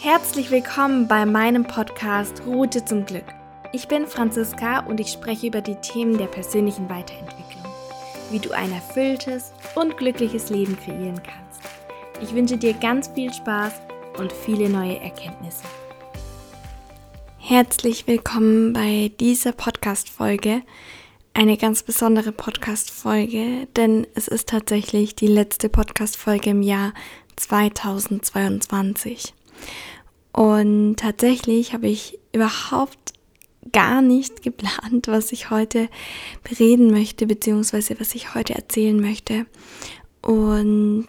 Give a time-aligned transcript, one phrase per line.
[0.00, 3.24] Herzlich willkommen bei meinem Podcast Route zum Glück.
[3.72, 7.64] Ich bin Franziska und ich spreche über die Themen der persönlichen Weiterentwicklung,
[8.30, 11.62] wie du ein erfülltes und glückliches Leben kreieren kannst.
[12.22, 13.72] Ich wünsche dir ganz viel Spaß
[14.18, 15.64] und viele neue Erkenntnisse.
[17.38, 20.62] Herzlich willkommen bei dieser Podcast-Folge.
[21.34, 26.94] Eine ganz besondere Podcast-Folge, denn es ist tatsächlich die letzte Podcast-Folge im Jahr
[27.34, 29.34] 2022.
[30.32, 33.12] Und tatsächlich habe ich überhaupt
[33.72, 35.88] gar nicht geplant, was ich heute
[36.42, 39.46] bereden möchte, beziehungsweise was ich heute erzählen möchte.
[40.22, 41.06] Und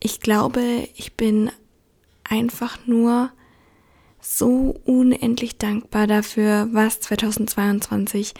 [0.00, 0.62] ich glaube,
[0.94, 1.50] ich bin
[2.24, 3.30] einfach nur
[4.20, 8.34] so unendlich dankbar dafür, was 2022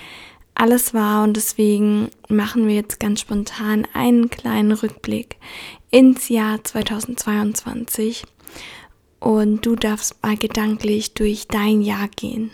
[0.55, 5.37] alles war und deswegen machen wir jetzt ganz spontan einen kleinen Rückblick
[5.91, 8.25] ins Jahr 2022
[9.21, 12.51] und du darfst mal gedanklich durch dein Jahr gehen.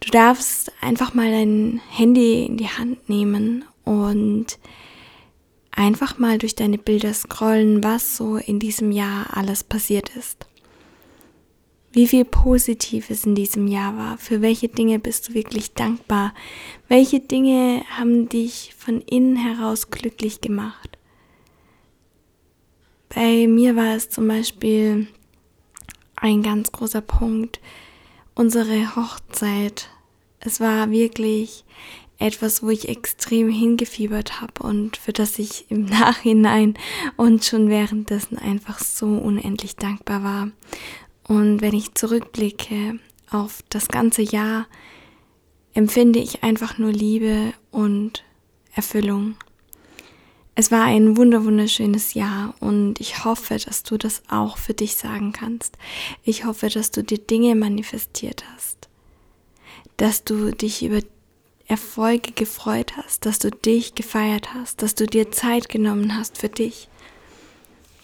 [0.00, 4.58] Du darfst einfach mal dein Handy in die Hand nehmen und
[5.70, 10.46] einfach mal durch deine Bilder scrollen, was so in diesem Jahr alles passiert ist.
[11.92, 16.34] Wie viel Positives in diesem Jahr war, für welche Dinge bist du wirklich dankbar,
[16.88, 20.98] welche Dinge haben dich von innen heraus glücklich gemacht.
[23.14, 25.06] Bei mir war es zum Beispiel
[26.22, 27.60] ein ganz großer Punkt.
[28.34, 29.90] Unsere Hochzeit.
[30.40, 31.64] Es war wirklich
[32.18, 36.74] etwas, wo ich extrem hingefiebert habe und für das ich im Nachhinein
[37.16, 40.48] und schon währenddessen einfach so unendlich dankbar war.
[41.26, 42.98] Und wenn ich zurückblicke
[43.30, 44.66] auf das ganze Jahr,
[45.74, 48.24] empfinde ich einfach nur Liebe und
[48.74, 49.34] Erfüllung.
[50.54, 55.32] Es war ein wunderschönes Jahr und ich hoffe, dass du das auch für dich sagen
[55.32, 55.78] kannst.
[56.24, 58.88] Ich hoffe, dass du dir Dinge manifestiert hast,
[59.96, 61.00] dass du dich über
[61.68, 66.50] Erfolge gefreut hast, dass du dich gefeiert hast, dass du dir Zeit genommen hast für
[66.50, 66.88] dich.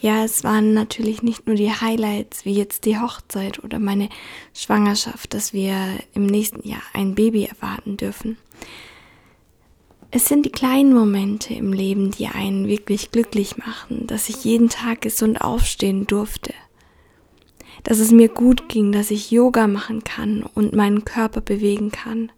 [0.00, 4.08] Ja, es waren natürlich nicht nur die Highlights wie jetzt die Hochzeit oder meine
[4.54, 5.76] Schwangerschaft, dass wir
[6.14, 8.38] im nächsten Jahr ein Baby erwarten dürfen.
[10.10, 14.70] Es sind die kleinen Momente im Leben, die einen wirklich glücklich machen, dass ich jeden
[14.70, 16.54] Tag gesund aufstehen durfte,
[17.84, 22.32] dass es mir gut ging, dass ich Yoga machen kann und meinen Körper bewegen kann,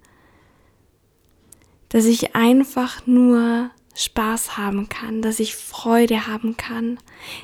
[1.90, 6.98] dass ich einfach nur Spaß haben kann, dass ich Freude haben kann,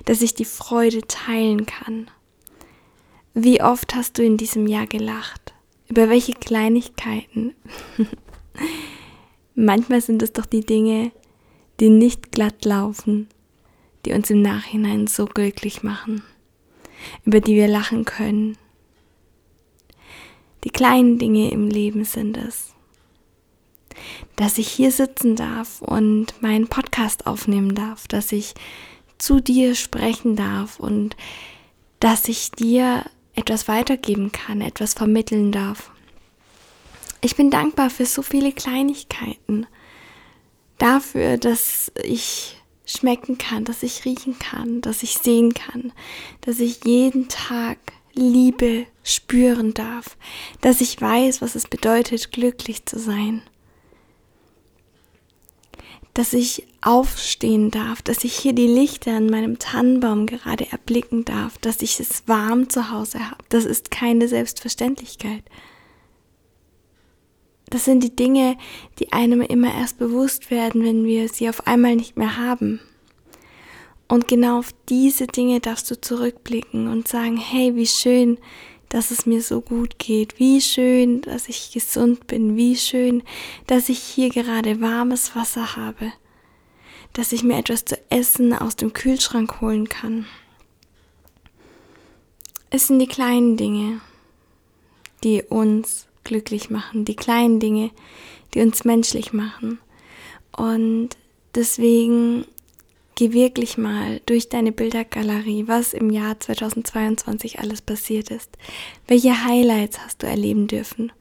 [0.07, 2.11] dass ich die Freude teilen kann.
[3.33, 5.55] Wie oft hast du in diesem Jahr gelacht?
[5.89, 7.55] Über welche Kleinigkeiten?
[9.59, 11.13] Manchmal sind es doch die Dinge,
[11.81, 13.27] die nicht glatt laufen,
[14.05, 16.23] die uns im Nachhinein so glücklich machen,
[17.25, 18.59] über die wir lachen können.
[20.63, 22.75] Die kleinen Dinge im Leben sind es.
[24.37, 28.53] Dass ich hier sitzen darf und meinen Podcast aufnehmen darf, dass ich
[29.17, 31.17] zu dir sprechen darf und
[31.99, 35.93] dass ich dir etwas weitergeben kann, etwas vermitteln darf.
[37.21, 39.67] Ich bin dankbar für so viele Kleinigkeiten.
[40.79, 45.93] Dafür, dass ich schmecken kann, dass ich riechen kann, dass ich sehen kann,
[46.43, 47.79] dass ich jeden Tag
[48.13, 50.17] Liebe spüren darf,
[50.61, 53.43] dass ich weiß, was es bedeutet, glücklich zu sein,
[56.15, 61.59] dass ich aufstehen darf, dass ich hier die Lichter an meinem Tannenbaum gerade erblicken darf,
[61.59, 63.45] dass ich es warm zu Hause habe.
[63.51, 65.43] Das ist keine Selbstverständlichkeit
[67.71, 68.57] das sind die Dinge,
[68.99, 72.81] die einem immer erst bewusst werden, wenn wir sie auf einmal nicht mehr haben.
[74.09, 78.39] Und genau auf diese Dinge darfst du zurückblicken und sagen, hey, wie schön,
[78.89, 83.25] dass es mir so gut geht, wie schön, dass ich gesund bin, wie schön,
[83.67, 86.13] dass ich hier gerade warmes Wasser habe,
[87.13, 90.27] dass ich mir etwas zu essen aus dem Kühlschrank holen kann.
[92.71, 94.01] Es sind die kleinen Dinge,
[95.25, 97.91] die uns glücklich machen, die kleinen Dinge,
[98.53, 99.79] die uns menschlich machen.
[100.55, 101.11] Und
[101.55, 102.45] deswegen
[103.15, 108.59] geh wirklich mal durch deine Bildergalerie, was im Jahr 2022 alles passiert ist.
[109.07, 111.13] Welche Highlights hast du erleben dürfen?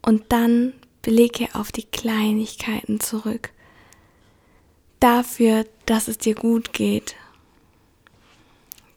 [0.00, 0.72] Und dann
[1.02, 3.50] blicke auf die Kleinigkeiten zurück.
[4.98, 7.16] Dafür, dass es dir gut geht.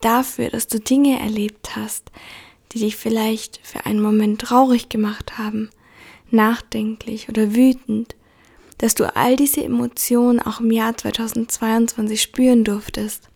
[0.02, 2.12] Dafür, dass du Dinge erlebt hast,
[2.72, 5.70] die dich vielleicht für einen Moment traurig gemacht haben,
[6.32, 8.16] nachdenklich oder wütend,
[8.78, 13.30] dass du all diese Emotionen auch im Jahr 2022 spüren durftest.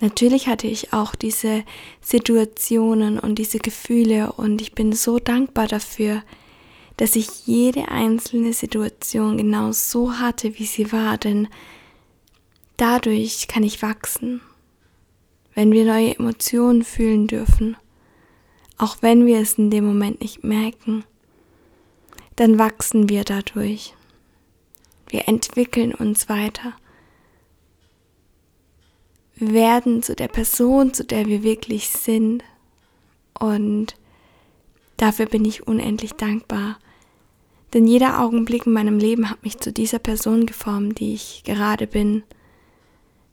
[0.00, 1.64] Natürlich hatte ich auch diese
[2.00, 6.22] Situationen und diese Gefühle und ich bin so dankbar dafür,
[6.96, 11.48] dass ich jede einzelne Situation genau so hatte, wie sie war, denn
[12.76, 14.40] dadurch kann ich wachsen.
[15.54, 17.76] Wenn wir neue Emotionen fühlen dürfen,
[18.78, 21.04] auch wenn wir es in dem Moment nicht merken,
[22.36, 23.94] dann wachsen wir dadurch.
[25.08, 26.74] Wir entwickeln uns weiter
[29.50, 32.44] werden zu der Person, zu der wir wirklich sind.
[33.38, 33.96] Und
[34.96, 36.78] dafür bin ich unendlich dankbar.
[37.74, 41.86] Denn jeder Augenblick in meinem Leben hat mich zu dieser Person geformt, die ich gerade
[41.86, 42.22] bin.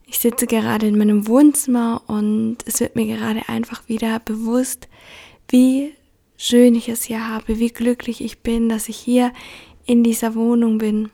[0.10, 4.88] Ich sitze gerade in meinem Wohnzimmer und es wird mir gerade einfach wieder bewusst,
[5.48, 5.94] wie
[6.36, 9.32] schön ich es hier habe, wie glücklich ich bin, dass ich hier
[9.86, 11.10] in dieser Wohnung bin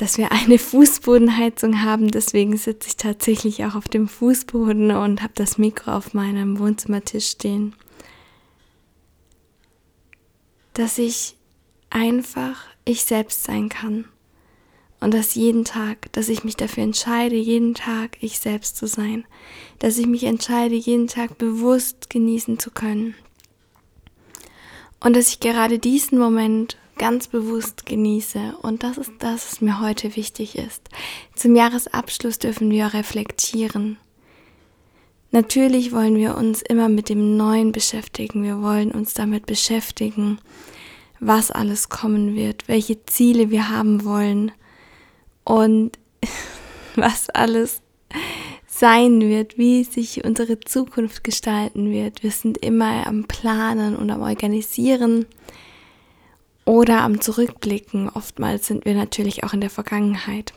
[0.00, 2.10] dass wir eine Fußbodenheizung haben.
[2.10, 7.28] Deswegen sitze ich tatsächlich auch auf dem Fußboden und habe das Mikro auf meinem Wohnzimmertisch
[7.28, 7.74] stehen.
[10.72, 11.36] Dass ich
[11.90, 14.06] einfach ich selbst sein kann.
[15.00, 19.24] Und dass jeden Tag, dass ich mich dafür entscheide, jeden Tag ich selbst zu sein.
[19.78, 23.14] Dass ich mich entscheide, jeden Tag bewusst genießen zu können.
[25.00, 28.56] Und dass ich gerade diesen Moment ganz bewusst genieße.
[28.60, 30.82] Und das ist das, was mir heute wichtig ist.
[31.34, 33.96] Zum Jahresabschluss dürfen wir reflektieren.
[35.30, 38.42] Natürlich wollen wir uns immer mit dem Neuen beschäftigen.
[38.42, 40.40] Wir wollen uns damit beschäftigen,
[41.20, 44.52] was alles kommen wird, welche Ziele wir haben wollen
[45.50, 45.98] und
[46.94, 47.82] was alles
[48.66, 52.22] sein wird, wie sich unsere Zukunft gestalten wird.
[52.22, 55.26] Wir sind immer am Planen und am Organisieren
[56.64, 58.08] oder am Zurückblicken.
[58.08, 60.54] Oftmals sind wir natürlich auch in der Vergangenheit.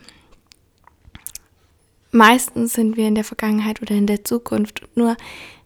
[2.11, 4.87] Meistens sind wir in der Vergangenheit oder in der Zukunft.
[4.95, 5.17] Nur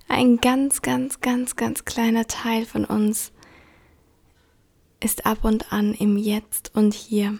[0.07, 3.33] ein ganz, ganz, ganz, ganz kleiner Teil von uns
[5.03, 7.37] ist ab und an im Jetzt und hier.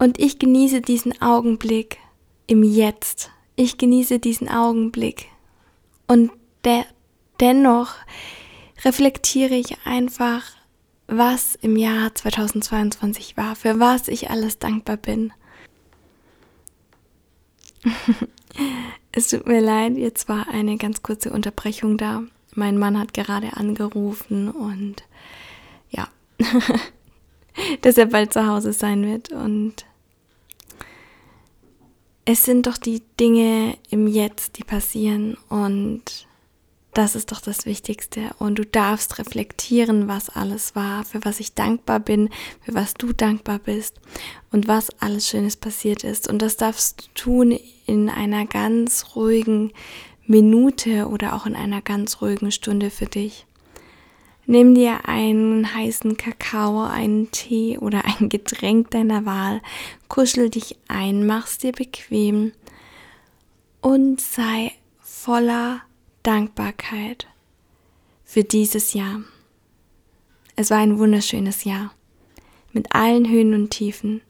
[0.00, 1.98] Und ich genieße diesen Augenblick
[2.46, 3.30] im Jetzt.
[3.54, 5.26] Ich genieße diesen Augenblick.
[6.06, 6.30] Und
[6.64, 6.86] der,
[7.38, 7.96] dennoch
[8.82, 10.42] reflektiere ich einfach
[11.06, 15.34] was im Jahr 2022 war, für was ich alles dankbar bin.
[19.12, 22.22] es tut mir leid, jetzt war eine ganz kurze Unterbrechung da.
[22.54, 25.04] Mein Mann hat gerade angerufen und
[25.90, 26.08] ja,
[27.82, 29.30] dass er bald zu Hause sein wird.
[29.30, 29.84] Und
[32.30, 36.28] es sind doch die Dinge im Jetzt, die passieren und
[36.94, 38.30] das ist doch das Wichtigste.
[38.38, 42.28] Und du darfst reflektieren, was alles war, für was ich dankbar bin,
[42.60, 44.00] für was du dankbar bist
[44.52, 46.28] und was alles Schönes passiert ist.
[46.28, 49.72] Und das darfst du tun in einer ganz ruhigen
[50.26, 53.46] Minute oder auch in einer ganz ruhigen Stunde für dich.
[54.50, 59.62] Nimm dir einen heißen Kakao, einen Tee oder ein Getränk deiner Wahl,
[60.08, 62.50] kuschel dich ein, mach's dir bequem
[63.80, 65.82] und sei voller
[66.24, 67.28] Dankbarkeit
[68.24, 69.20] für dieses Jahr.
[70.56, 71.94] Es war ein wunderschönes Jahr
[72.72, 74.20] mit allen Höhen und Tiefen.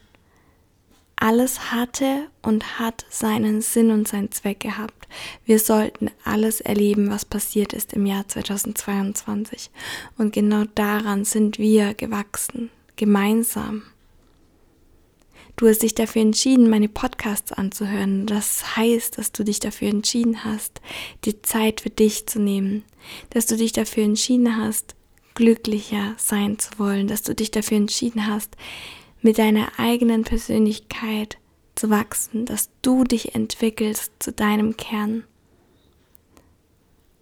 [1.21, 5.07] Alles hatte und hat seinen Sinn und seinen Zweck gehabt.
[5.45, 9.71] Wir sollten alles erleben, was passiert ist im Jahr 2022.
[10.17, 13.83] Und genau daran sind wir gewachsen, gemeinsam.
[15.57, 18.25] Du hast dich dafür entschieden, meine Podcasts anzuhören.
[18.25, 20.81] Das heißt, dass du dich dafür entschieden hast,
[21.27, 22.83] die Zeit für dich zu nehmen.
[23.29, 24.95] Dass du dich dafür entschieden hast,
[25.35, 27.09] glücklicher sein zu wollen.
[27.09, 28.57] Dass du dich dafür entschieden hast,
[29.23, 31.39] mit deiner eigenen Persönlichkeit
[31.75, 32.47] zu wachsen.
[32.47, 35.25] Dass du dich entwickelst zu deinem Kern.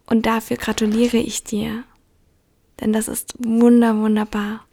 [0.07, 1.85] Und dafür gratuliere ich dir.
[2.81, 4.65] Denn das ist wunder, wunderbar.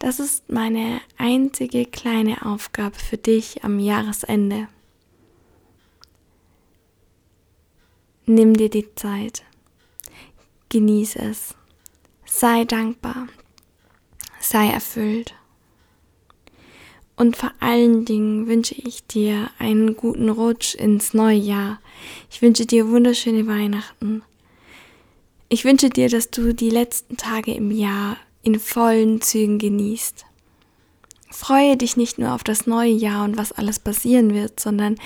[0.00, 4.68] Das ist meine einzige kleine Aufgabe für dich am Jahresende.
[8.24, 9.42] Nimm dir die Zeit,
[10.70, 11.54] genieß es,
[12.24, 13.26] sei dankbar,
[14.40, 15.34] sei erfüllt.
[17.16, 21.78] Und vor allen Dingen wünsche ich dir einen guten Rutsch ins neue Jahr.
[22.30, 24.22] Ich wünsche dir wunderschöne Weihnachten.
[25.50, 30.24] Ich wünsche dir, dass du die letzten Tage im Jahr in vollen Zügen genießt.
[31.30, 34.96] Freue dich nicht nur auf das neue Jahr und was alles passieren wird, sondern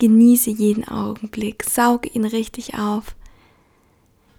[0.00, 3.14] genieße jeden Augenblick, saug ihn richtig auf.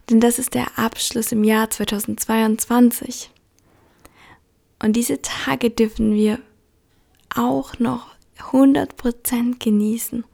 [0.09, 3.31] Denn das ist der Abschluss im Jahr 2022.
[4.81, 6.39] Und diese Tage dürfen wir
[7.33, 8.07] auch noch
[8.51, 10.25] 100% genießen.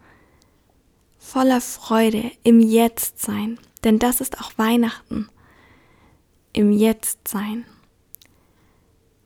[1.28, 5.28] voller Freude im Jetzt sein, denn das ist auch Weihnachten.
[6.54, 7.66] Im Jetzt sein.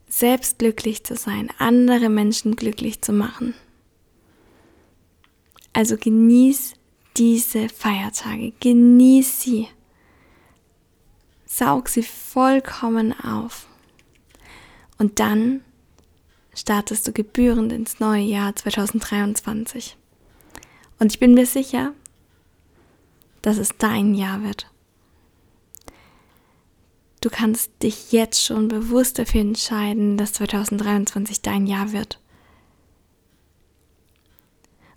[0.08, 3.54] Selbst glücklich zu sein, andere Menschen glücklich zu machen.
[5.74, 6.74] Also genieß
[7.18, 9.68] diese Feiertage, genieß sie.
[11.46, 13.68] Saug sie vollkommen auf.
[15.02, 15.62] Und dann
[16.54, 19.98] startest du gebührend ins neue Jahr 2023.
[21.00, 21.94] Und ich bin mir sicher,
[23.42, 24.70] dass es dein Jahr wird.
[27.20, 32.20] Du kannst dich jetzt schon bewusst dafür entscheiden, dass 2023 dein Jahr wird.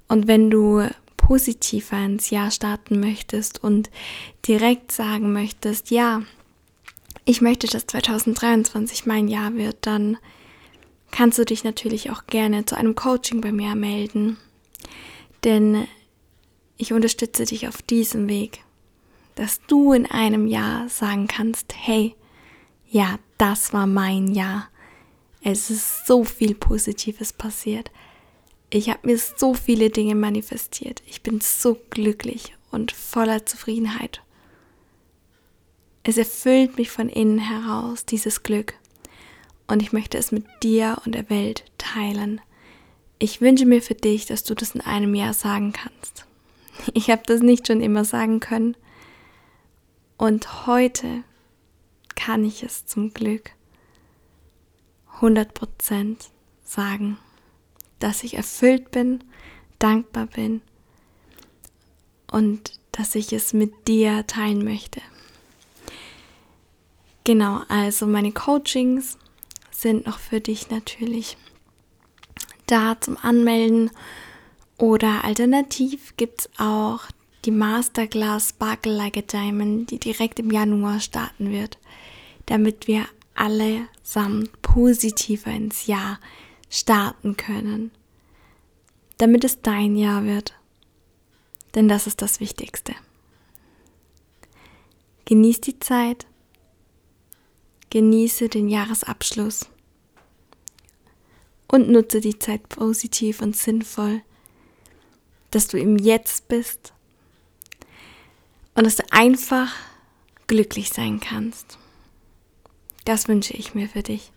[0.06, 3.88] Und wenn du positiver ins Jahr starten möchtest und
[4.46, 6.24] direkt sagen möchtest, ja,
[7.24, 10.18] ich möchte, dass 2023 mein Jahr wird, dann
[11.10, 14.36] kannst du dich natürlich auch gerne zu einem Coaching bei mir melden.
[15.44, 15.86] Denn
[16.76, 18.64] ich unterstütze dich auf diesem Weg,
[19.36, 22.14] dass du in einem Jahr sagen kannst, hey,
[22.90, 24.68] ja, das war mein Jahr.
[25.42, 27.90] Es ist so viel Positives passiert.
[28.70, 31.02] Ich habe mir so viele Dinge manifestiert.
[31.06, 34.22] Ich bin so glücklich und voller Zufriedenheit.
[36.04, 38.74] Es erfüllt mich von innen heraus, dieses Glück.
[39.66, 42.40] Und ich möchte es mit dir und der Welt teilen.
[43.18, 46.26] Ich wünsche mir für dich, dass du das in einem Jahr sagen kannst.
[46.92, 48.76] Ich habe das nicht schon immer sagen können.
[50.18, 51.24] Und heute
[52.14, 53.52] kann ich es zum Glück
[55.20, 56.16] 100%
[56.64, 57.16] sagen
[58.04, 59.24] dass ich erfüllt bin,
[59.78, 60.60] dankbar bin
[62.30, 65.00] und dass ich es mit dir teilen möchte.
[67.24, 69.16] Genau, also meine Coachings
[69.70, 71.38] sind noch für dich natürlich
[72.66, 73.90] da zum Anmelden
[74.78, 77.00] oder alternativ gibt es auch
[77.44, 81.78] die Masterclass Sparkle Like a Diamond, die direkt im Januar starten wird,
[82.46, 86.18] damit wir allesamt positiver ins Jahr
[86.70, 87.90] starten können,
[89.18, 90.54] damit es dein Jahr wird.
[91.74, 92.94] Denn das ist das Wichtigste.
[95.26, 96.26] Genieß die Zeit,
[97.94, 99.68] genieße den Jahresabschluss
[101.68, 104.22] und nutze die Zeit positiv und sinnvoll,
[105.52, 106.92] dass du im Jetzt bist
[108.74, 109.72] und dass du einfach
[110.48, 111.78] glücklich sein kannst.
[113.04, 114.32] Das wünsche ich mir für dich.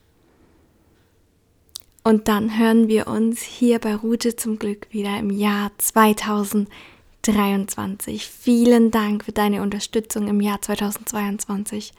[2.04, 8.28] Und dann hören wir uns hier bei Route zum Glück wieder im Jahr 2023.
[8.28, 11.94] Vielen Dank für deine Unterstützung im Jahr 2022.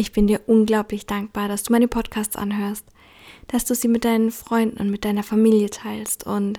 [0.00, 2.86] Ich bin dir unglaublich dankbar, dass du meine Podcasts anhörst,
[3.48, 6.58] dass du sie mit deinen Freunden und mit deiner Familie teilst und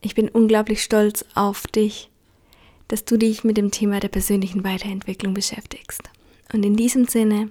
[0.00, 2.08] ich bin unglaublich stolz auf dich,
[2.88, 6.00] dass du dich mit dem Thema der persönlichen Weiterentwicklung beschäftigst.
[6.54, 7.50] Und in diesem Sinne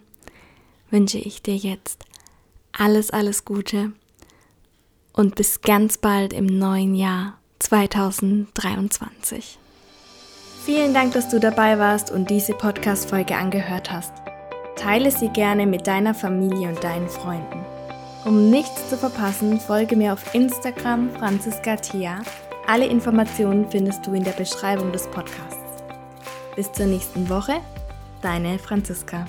[0.89, 2.03] wünsche ich dir jetzt
[2.71, 3.91] alles, alles Gute
[5.13, 9.59] und bis ganz bald im neuen Jahr 2023.
[10.65, 14.11] Vielen Dank, dass du dabei warst und diese Podcast-Folge angehört hast.
[14.75, 17.63] Teile sie gerne mit deiner Familie und deinen Freunden.
[18.25, 22.23] Um nichts zu verpassen, folge mir auf Instagram Franziska Thea.
[22.65, 25.83] Alle Informationen findest du in der Beschreibung des Podcasts.
[26.55, 27.61] Bis zur nächsten Woche,
[28.23, 29.27] deine Franziska.